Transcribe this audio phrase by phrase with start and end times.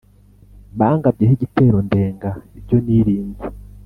[0.79, 3.45] bangabyeho igitero ndenga ibyo nirinze